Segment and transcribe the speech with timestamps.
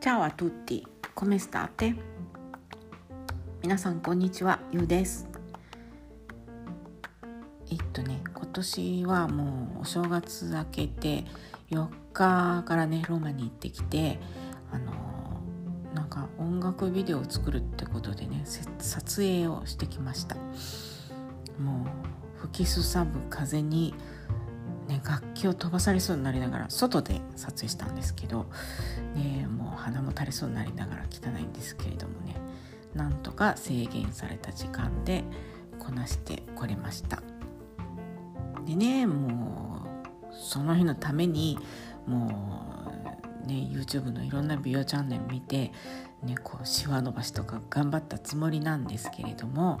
[0.00, 0.82] Ciao a tutti,
[1.14, 1.94] come state?
[3.62, 5.28] 皆さんこんにちは、ゆうです。
[7.70, 11.26] えっとね、今年はもうお正月明けて
[11.70, 14.18] 4日からね、ローマに行ってきて、
[14.72, 14.94] あの
[15.94, 18.44] なんか音楽ビデオを作るってことでね、
[18.78, 20.36] 撮影をしてきました。
[21.58, 21.84] も
[22.38, 23.94] う吹きすさぶ風に
[24.90, 28.46] ね、楽器を飛ばされそうになりながら外で撮影したんですけど、
[29.14, 32.34] ね、もう鼻も垂れそうになりながら汚いんですけれどもね
[32.92, 35.22] なんとか制限された時間で
[35.78, 37.22] こなしてこれました。
[38.66, 39.86] でねも
[40.28, 41.56] うその日のために
[42.06, 42.26] も
[43.44, 45.70] うね YouTube のいろんな美容チャンネル見て、
[46.24, 49.80] ね、こうシワ伸ばしとか頑張ったつもりなんですけれども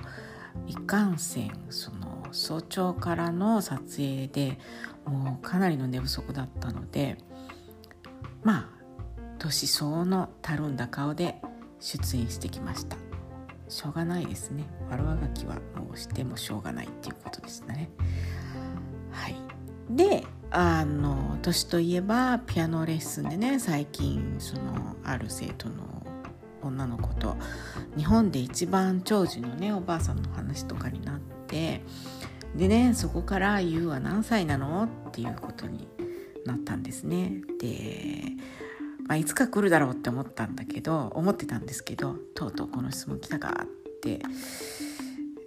[0.66, 4.58] いかんせんその早朝からの撮影で
[5.10, 7.18] もうかなりの寝不足だったので
[8.42, 8.68] まあ
[9.38, 11.40] 年相応のたるんだ顔で
[11.80, 12.96] 出演してきました。
[13.68, 14.64] しょうがないですね。
[14.90, 17.90] 悪あがきはもうしてもしょうがないっていうことですね。
[19.10, 19.36] はい。
[19.88, 25.74] であの年といえばピアノレッスンでね最近そのある生徒の
[26.62, 27.36] 女の子と
[27.96, 31.82] 日本で一番長寿のねおばあさんの話とかになって
[32.56, 35.88] でねそこから「ゆうは何歳なの?」っていうことに
[36.44, 37.42] なったんですね。
[37.60, 38.32] で、
[39.06, 44.20] まあ、いつか来るだろうって思ったんだけど思ってたんですけどとうとうこの質問来たかって、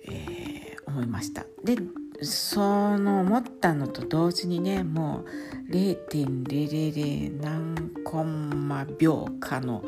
[0.08, 1.46] えー、思いました。
[1.64, 1.78] で
[2.22, 5.26] その思ったのと同時にねも
[5.70, 9.84] う0.000何コンマ秒かの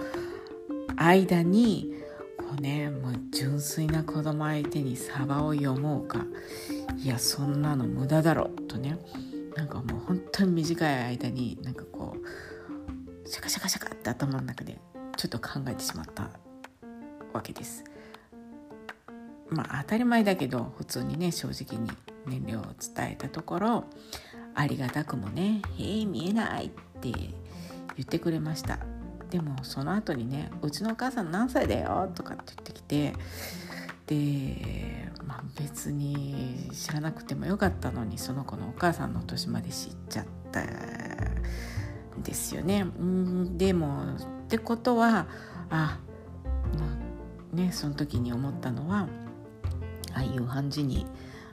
[0.97, 1.93] 間に
[2.38, 6.25] こうねもう純粋な子供相手にサバを読もうか
[6.97, 8.97] いやそんなの無駄だろとね
[9.55, 14.80] なんかもう本当に短い間になんかこうシャカシャカシャカって頭の中で
[15.17, 16.30] ちょっと考えてしまった
[17.33, 17.83] わけです。
[19.49, 21.89] まあ当たり前だけど普通にね正直に
[22.26, 22.65] 年齢を
[22.95, 23.83] 伝えたところ
[24.55, 27.33] ありがたくもね「へえ見えない」って言
[28.02, 28.80] ってくれました
[29.30, 33.14] でもその後にね「うちのお母さん何歳だよ」とかって言ってきて
[34.08, 42.83] で、まあ、別に知らなくてもよかったのにその子のお母さんの年まで知っちゃったんですよね。
[42.83, 44.04] んでも
[44.45, 45.27] ってことは
[45.70, 45.99] あ、
[46.80, 46.86] ま
[47.54, 49.08] あ、ねその時に思ったのは
[50.14, 51.05] ああいう感じに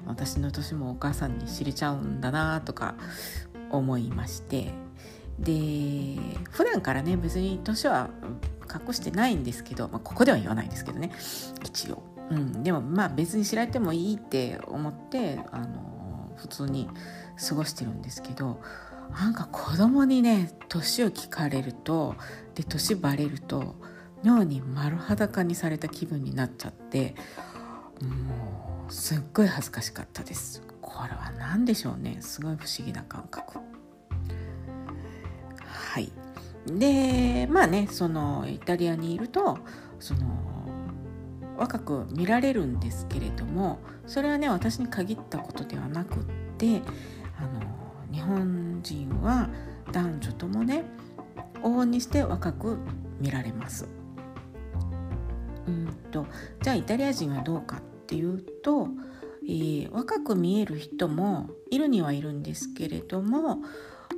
[0.06, 2.94] 私の年もお母さんに知れちゃうんだなとか
[3.70, 4.72] 思いまして
[5.38, 6.18] で
[6.50, 8.10] 普段からね別に年は
[8.86, 11.12] 隠してないんですけど、まあ、ここでは言わないですけどね
[11.64, 16.88] 一応うん、でもまあ別に知られてもいいって思ってあの普通に
[17.48, 18.60] 過ごしてるんですけど
[19.10, 22.14] なんか子供にね年を聞かれると
[22.54, 23.74] で年バレると
[24.22, 27.14] 妙に丸裸にされた気分になっちゃって
[28.00, 30.62] もうすっごい恥ずかしかったです。
[30.80, 32.18] これは何でしょうね。
[32.20, 33.58] すごい不思議な感覚。
[35.64, 36.12] はい。
[36.66, 39.58] でまあねそのイタリアにいると
[39.98, 40.51] その
[41.56, 46.22] 若く見られるんですけれどもそれはね私に限ったことではなくっ
[46.58, 46.82] て
[47.38, 47.60] あの
[48.12, 49.48] 日本人は
[49.92, 50.84] 男女ともね
[51.62, 52.78] 往々にして若く
[53.20, 53.88] 見られます。
[55.66, 56.26] うんと
[56.60, 58.88] じゃあイタリア人はどうかっていうと、
[59.44, 63.58] えー、若く見える人もいるにはいるんですけれども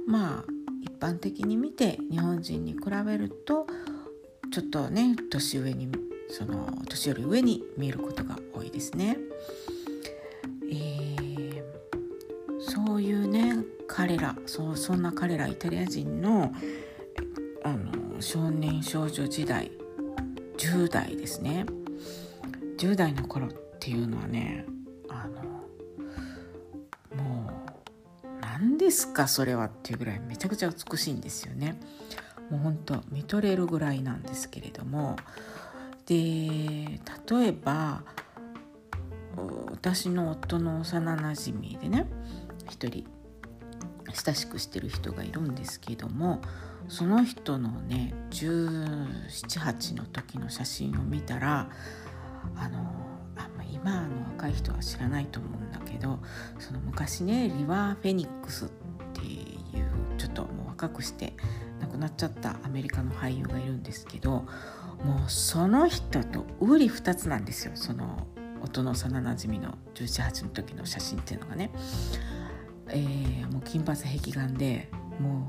[0.07, 0.45] まあ
[0.81, 3.67] 一般的に見て日本人に比べると
[4.51, 5.87] ちょっとね年上に
[6.29, 9.19] その年より上に見えることが多いですね。
[10.71, 11.63] えー、
[12.61, 16.53] そういうね彼らそうそんな彼らイタリア人の
[17.63, 19.71] あの少年少女時代
[20.57, 21.67] 10代ですね
[22.79, 24.67] 10代の頃っていうのはね
[25.09, 27.51] あのも
[28.25, 31.79] う何ですかそれはっていうぐらいめちゃくちゃ美しいんですよね。
[32.51, 35.17] もうほんと見とれるぐらいなんですけれども
[36.07, 38.03] で例えば
[39.71, 42.07] 私の夫の幼なじみでね
[42.71, 43.05] 一人
[44.13, 46.41] 親しくしてる人がいるんですけども
[46.89, 51.71] その人のね1718の時の写真を見たら
[52.57, 52.79] あの
[53.37, 56.21] あ、ま、今の若い人は知らないと思うんだけど
[56.59, 58.69] その昔ねリバー・フェニックスっ
[59.15, 61.33] ていうちょっともう若くして
[61.81, 64.45] 亡くなっちゃったアメリカの俳優がいるんですけど
[65.05, 68.27] もうその人とうり二つなんですよその
[68.63, 71.71] 音の幼なじみの178の時の写真っていうのがね、
[72.89, 74.89] えー、もう金髪壁眼で
[75.21, 75.47] も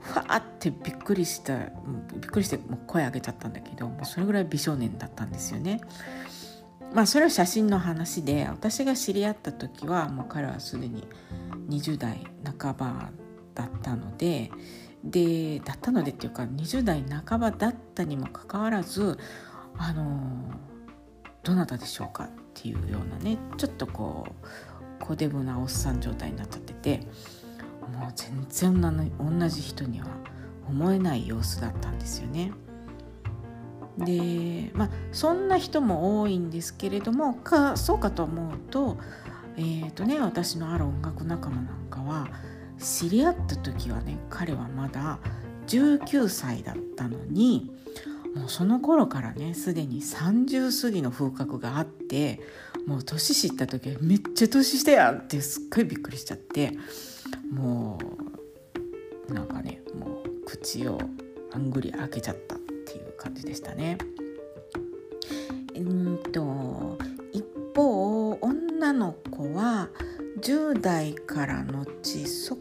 [0.00, 5.80] うファーってびっくりしたびっくりしてもう声上げちゃったんだけどもうそれぐらい美少年だったんですよね。
[6.94, 11.06] まあそれは写真の話で私が知り合った時はもう彼はすでに
[11.68, 12.24] 20代
[12.58, 13.10] 半ば
[13.54, 14.52] だったので
[15.04, 19.18] でだったのでっていうか20代半ばだったにもかかわらず
[19.78, 20.50] あの
[21.42, 24.46] どなたでしょうかっていうようなねちょっとこう
[25.00, 27.06] 小デブなおっさん状態になっちゃってて
[27.92, 30.06] もう全然同じ人には
[30.68, 32.52] 思えない様子だったんですよね。
[33.98, 38.98] でまあそんな人も多いんですけれどもかそうかと思うと,、
[39.56, 42.28] えーとね、私のある音楽仲間なんかは
[42.78, 45.18] 知り合った時はね彼はまだ
[45.66, 47.70] 19歳だったのに
[48.34, 52.40] もうその頃からねすでに30過ぎの風格があって
[52.86, 56.72] もう年知った時はめっちゃ年下やんってすっごいびっくりしちゃって
[57.50, 57.98] も
[59.28, 61.00] うなんかねもう口を
[61.52, 63.98] あんぐり開けちゃったっていう感じでしたね。
[65.74, 66.98] うんと
[67.32, 67.44] 一
[67.74, 69.88] 方女の子は
[70.40, 72.56] 10代から後そ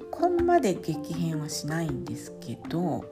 [0.45, 3.06] まで激変はしないんですけど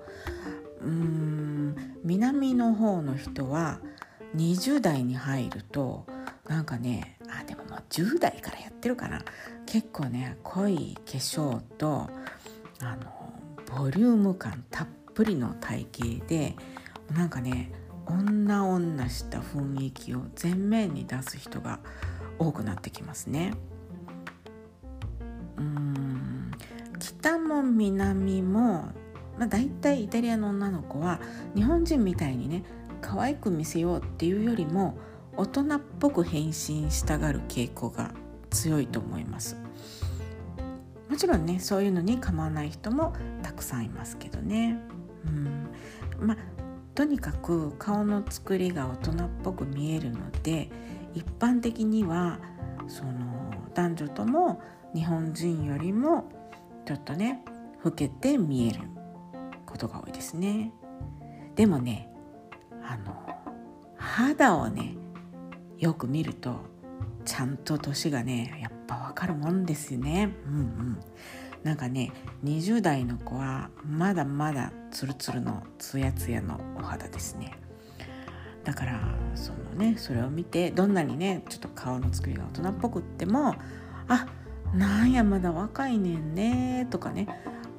[0.81, 3.79] うーん南の方の人は
[4.35, 6.05] 20代に入ると
[6.47, 9.23] なんかねあでももう10代からやってるかな
[9.65, 12.09] 結構ね濃い化粧と
[12.79, 13.13] あの
[13.77, 16.55] ボリューム感たっぷりの体型で
[17.13, 17.71] なんかね
[18.05, 21.79] 女女した雰囲気を前面に出す人が
[22.37, 23.53] 多くなってきますね。
[27.73, 28.89] 南も、
[29.37, 31.19] まあ、大体イタリアの女の子は
[31.55, 32.63] 日本人みたいにね
[33.01, 34.97] 可愛く見せようっていうよりも
[35.35, 38.13] 大人っぽく変身したがる傾向が
[38.49, 39.57] 強いと思います。
[41.09, 44.79] もちろんねそういうのに構わない人もたくさんいますけどね。
[45.25, 45.67] うん。
[46.19, 46.37] まあ
[46.95, 50.69] とにかく顔の作りが大人っぽく見えるので
[51.15, 52.39] 一般的には
[52.87, 53.11] その
[53.73, 54.61] 男女とも
[54.93, 56.25] 日本人よりも
[56.85, 57.43] ちょっとね
[57.83, 58.81] 老けて見える
[59.65, 60.71] ことが多いですね。
[61.55, 62.09] でもね
[62.83, 63.13] あの
[63.97, 64.95] 肌をね
[65.77, 66.61] よく見ると
[67.25, 70.33] ちゃんと年がねやっぱわかるもんですよね。
[70.47, 70.99] うんうん。
[71.63, 72.11] なんかね
[72.43, 77.57] 20代の子はまだまだツルツルのツヤツヤのお肌ですね。
[78.63, 78.99] だから
[79.35, 83.55] そのねそれを見てどんなにねちょっと顔の作りが大人っぽくっても
[84.07, 84.27] あ
[84.73, 87.27] なんやまだ若いねんねとかね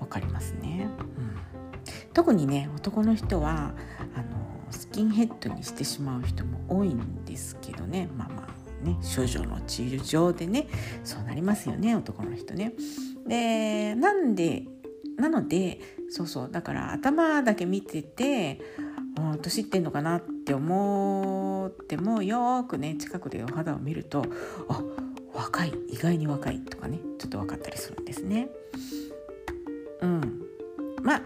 [0.05, 1.37] 分かりますね、うん、
[2.13, 3.75] 特にね男の人は
[4.15, 10.69] あのスキンヘッドにしてしまう人も多いんですけどねまあまあね処女の治療でね
[11.05, 12.73] そうなりますよね男の人ね。
[13.27, 14.65] でなんで
[15.17, 15.81] なので
[16.11, 18.61] そうそうだから頭だけ見てて
[19.41, 24.25] 年いってんのかなって思ってもよくね近くでお肌を見ると
[24.69, 24.83] あ
[25.33, 28.49] 若い意外に若いとかねちょっと分かったりするんですね。
[31.05, 31.23] まあ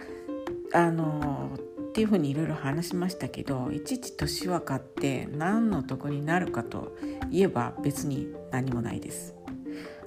[0.75, 6.95] あのっていうふうにいろいろ話しましたけどいちいち年若って何の得になるかと
[7.31, 9.35] いえば別に何もないです。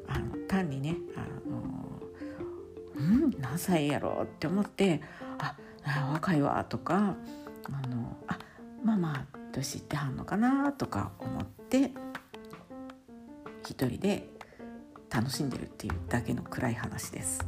[0.07, 2.01] あの単にねあの
[2.95, 5.01] うん何歳やろうって思って
[5.39, 7.15] ああ若いわとか
[7.63, 8.37] あのあ
[8.83, 11.91] まあまあ年いってはんのかなとか思って
[13.63, 14.27] 一人で
[15.09, 17.45] 楽しんでるっていうだけの暗い話です。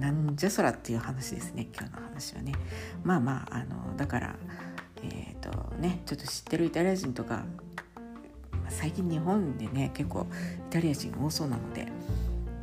[0.00, 2.52] なんじゃそらっていう話ですね今日の話はね。
[3.02, 4.36] まあまああのだから
[5.02, 7.44] えっ、ー、とねちょっと知ってるイタリア人とか
[8.68, 10.26] 最近日本でね結構
[10.70, 11.86] イタリア人多そうなので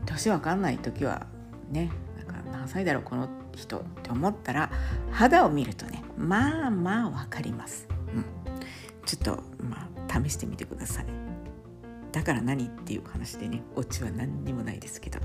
[0.06, 1.28] 年わかんない時は
[1.70, 4.72] ねなんか何歳だろうこの人って思ったら
[5.12, 7.88] 肌を見るとねまあまあわかります。
[8.14, 8.26] うん、
[9.06, 11.31] ちょっとまあ試してみてください。
[12.12, 15.20] だから何っていう話でねオチは何にもないですけど。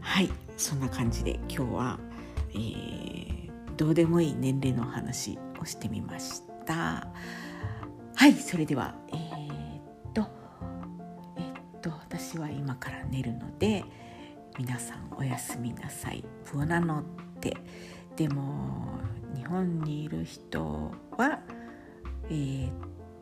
[0.00, 1.98] はいそんな感じで今日は、
[2.50, 7.08] えー、どうでもいい年齢の話をしてみました。
[8.14, 10.26] はいそれではえー、っと
[11.36, 13.84] えー、っと私は今から寝るので
[14.58, 16.24] 皆さんおやすみなさい。
[16.52, 17.04] ブナノっ
[17.40, 17.56] て。
[18.16, 18.98] でも
[19.34, 21.38] 日本にいる人は
[22.30, 22.70] え、っ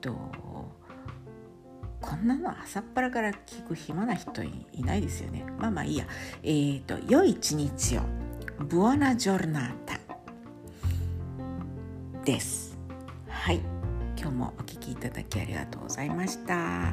[0.01, 0.13] と
[2.05, 5.43] こんなの朝っぱらから聞く暇な人いないですよね。
[5.59, 6.07] まあまあいいや。
[6.43, 8.03] えーと、良い一日を。
[8.59, 9.99] Buona giornata
[12.25, 12.79] です。
[13.27, 13.61] はい。
[14.19, 16.93] 今日もお聴きいただきありがとうございました。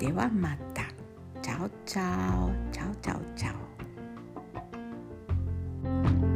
[0.00, 0.82] ではまた。
[1.40, 3.54] Ciao ciao。Ciao ciao ciao
[6.26, 6.29] オ。